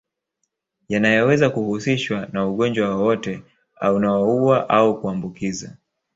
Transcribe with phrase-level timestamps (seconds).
[0.89, 3.43] Yanaoweza kuhusishwa na ugonjwa wowote
[3.81, 5.77] aunaoua au kuambukiza